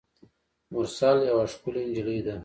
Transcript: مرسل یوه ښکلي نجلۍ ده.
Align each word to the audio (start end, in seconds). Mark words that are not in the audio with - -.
مرسل 0.73 1.17
یوه 1.29 1.45
ښکلي 1.53 1.83
نجلۍ 1.89 2.19
ده. 2.25 2.35